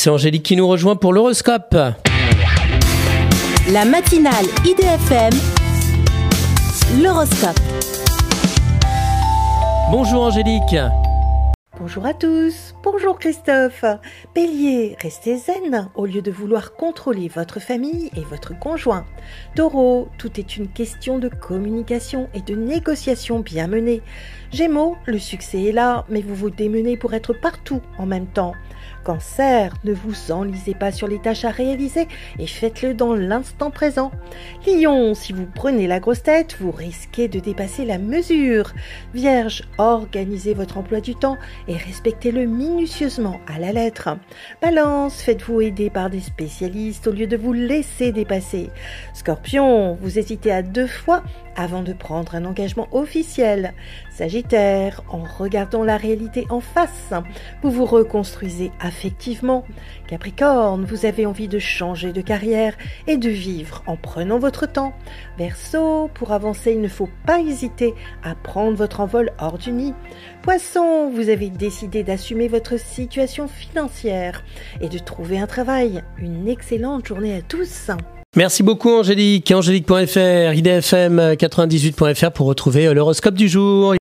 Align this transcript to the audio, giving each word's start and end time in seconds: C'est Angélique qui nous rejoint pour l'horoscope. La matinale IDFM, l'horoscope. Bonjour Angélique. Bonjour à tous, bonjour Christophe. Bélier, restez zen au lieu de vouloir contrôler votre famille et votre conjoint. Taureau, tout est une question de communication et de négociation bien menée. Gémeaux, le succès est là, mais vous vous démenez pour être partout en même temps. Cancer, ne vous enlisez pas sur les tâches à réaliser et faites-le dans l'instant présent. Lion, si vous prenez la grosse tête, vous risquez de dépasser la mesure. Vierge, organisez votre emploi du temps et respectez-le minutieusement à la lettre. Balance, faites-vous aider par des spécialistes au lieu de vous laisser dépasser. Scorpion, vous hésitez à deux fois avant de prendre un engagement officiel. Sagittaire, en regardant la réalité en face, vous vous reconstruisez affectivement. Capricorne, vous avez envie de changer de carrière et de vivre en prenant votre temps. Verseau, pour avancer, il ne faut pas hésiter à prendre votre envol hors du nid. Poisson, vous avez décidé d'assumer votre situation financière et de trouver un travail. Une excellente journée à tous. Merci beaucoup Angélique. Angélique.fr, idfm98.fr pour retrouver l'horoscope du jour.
C'est 0.00 0.10
Angélique 0.10 0.44
qui 0.44 0.54
nous 0.54 0.68
rejoint 0.68 0.94
pour 0.94 1.12
l'horoscope. 1.12 1.74
La 3.72 3.84
matinale 3.84 4.44
IDFM, 4.64 5.32
l'horoscope. 7.02 7.58
Bonjour 9.90 10.22
Angélique. 10.22 10.76
Bonjour 11.80 12.06
à 12.06 12.14
tous, 12.14 12.76
bonjour 12.84 13.18
Christophe. 13.18 13.84
Bélier, 14.36 14.96
restez 15.00 15.36
zen 15.36 15.88
au 15.96 16.06
lieu 16.06 16.22
de 16.22 16.30
vouloir 16.30 16.74
contrôler 16.74 17.26
votre 17.26 17.58
famille 17.58 18.10
et 18.16 18.22
votre 18.22 18.56
conjoint. 18.56 19.04
Taureau, 19.56 20.08
tout 20.16 20.38
est 20.38 20.56
une 20.56 20.68
question 20.68 21.18
de 21.18 21.28
communication 21.28 22.28
et 22.34 22.40
de 22.40 22.54
négociation 22.54 23.40
bien 23.40 23.66
menée. 23.66 24.02
Gémeaux, 24.52 24.96
le 25.06 25.18
succès 25.18 25.64
est 25.64 25.72
là, 25.72 26.04
mais 26.08 26.20
vous 26.20 26.36
vous 26.36 26.50
démenez 26.50 26.96
pour 26.96 27.14
être 27.14 27.32
partout 27.32 27.80
en 27.98 28.06
même 28.06 28.26
temps. 28.26 28.54
Cancer, 29.08 29.72
ne 29.84 29.94
vous 29.94 30.32
enlisez 30.32 30.74
pas 30.74 30.92
sur 30.92 31.08
les 31.08 31.18
tâches 31.18 31.46
à 31.46 31.50
réaliser 31.50 32.08
et 32.38 32.46
faites-le 32.46 32.92
dans 32.92 33.14
l'instant 33.14 33.70
présent. 33.70 34.10
Lion, 34.66 35.14
si 35.14 35.32
vous 35.32 35.46
prenez 35.46 35.86
la 35.86 35.98
grosse 35.98 36.22
tête, 36.22 36.58
vous 36.60 36.70
risquez 36.70 37.26
de 37.26 37.40
dépasser 37.40 37.86
la 37.86 37.96
mesure. 37.96 38.74
Vierge, 39.14 39.62
organisez 39.78 40.52
votre 40.52 40.76
emploi 40.76 41.00
du 41.00 41.14
temps 41.14 41.38
et 41.68 41.76
respectez-le 41.78 42.44
minutieusement 42.44 43.40
à 43.46 43.58
la 43.58 43.72
lettre. 43.72 44.10
Balance, 44.60 45.22
faites-vous 45.22 45.62
aider 45.62 45.88
par 45.88 46.10
des 46.10 46.20
spécialistes 46.20 47.06
au 47.06 47.12
lieu 47.12 47.26
de 47.26 47.38
vous 47.38 47.54
laisser 47.54 48.12
dépasser. 48.12 48.68
Scorpion, 49.14 49.96
vous 50.02 50.18
hésitez 50.18 50.52
à 50.52 50.60
deux 50.60 50.86
fois 50.86 51.22
avant 51.58 51.82
de 51.82 51.92
prendre 51.92 52.36
un 52.36 52.44
engagement 52.44 52.88
officiel. 52.92 53.74
Sagittaire, 54.10 55.02
en 55.10 55.24
regardant 55.24 55.82
la 55.82 55.96
réalité 55.96 56.46
en 56.50 56.60
face, 56.60 57.12
vous 57.62 57.70
vous 57.70 57.84
reconstruisez 57.84 58.70
affectivement. 58.80 59.64
Capricorne, 60.06 60.84
vous 60.84 61.04
avez 61.04 61.26
envie 61.26 61.48
de 61.48 61.58
changer 61.58 62.12
de 62.12 62.20
carrière 62.20 62.74
et 63.08 63.16
de 63.16 63.28
vivre 63.28 63.82
en 63.86 63.96
prenant 63.96 64.38
votre 64.38 64.66
temps. 64.66 64.94
Verseau, 65.36 66.08
pour 66.14 66.32
avancer, 66.32 66.72
il 66.72 66.80
ne 66.80 66.88
faut 66.88 67.10
pas 67.26 67.40
hésiter 67.40 67.92
à 68.22 68.36
prendre 68.36 68.76
votre 68.76 69.00
envol 69.00 69.32
hors 69.40 69.58
du 69.58 69.72
nid. 69.72 69.94
Poisson, 70.42 71.10
vous 71.10 71.28
avez 71.28 71.50
décidé 71.50 72.04
d'assumer 72.04 72.46
votre 72.46 72.78
situation 72.78 73.48
financière 73.48 74.44
et 74.80 74.88
de 74.88 74.98
trouver 74.98 75.40
un 75.40 75.46
travail. 75.46 76.04
Une 76.18 76.46
excellente 76.46 77.06
journée 77.06 77.34
à 77.34 77.42
tous. 77.42 77.90
Merci 78.36 78.62
beaucoup 78.62 78.90
Angélique. 78.90 79.50
Angélique.fr, 79.50 80.52
idfm98.fr 80.52 82.30
pour 82.30 82.46
retrouver 82.46 82.92
l'horoscope 82.92 83.34
du 83.34 83.48
jour. 83.48 83.94